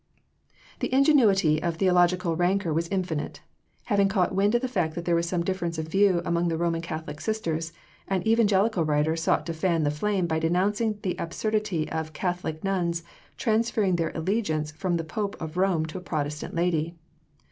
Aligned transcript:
The 0.79 0.91
ingenuity 0.91 1.61
of 1.61 1.75
theological 1.75 2.35
rancour 2.35 2.73
was 2.73 2.87
infinite. 2.87 3.41
Having 3.83 4.09
caught 4.09 4.33
wind 4.33 4.55
of 4.55 4.63
the 4.63 4.67
fact 4.67 4.95
that 4.95 5.05
there 5.05 5.13
was 5.13 5.29
some 5.29 5.43
difference 5.43 5.77
of 5.77 5.89
view 5.89 6.23
among 6.25 6.47
the 6.47 6.57
Roman 6.57 6.81
Catholic 6.81 7.21
Sisters, 7.21 7.71
an 8.07 8.27
Evangelical 8.27 8.83
writer 8.83 9.15
sought 9.15 9.45
to 9.45 9.53
fan 9.53 9.83
the 9.83 9.91
flame 9.91 10.25
by 10.25 10.39
denouncing 10.39 10.97
the 11.03 11.15
absurdity 11.19 11.87
of 11.91 12.13
"Catholic 12.13 12.63
Nuns 12.63 13.03
transferring 13.37 13.97
their 13.97 14.09
allegiance 14.15 14.71
from 14.71 14.97
the 14.97 15.03
Pope 15.03 15.39
of 15.39 15.55
Rome 15.55 15.85
to 15.85 15.99
a 15.99 16.01
Protestant 16.01 16.55
Lady." 16.55 16.95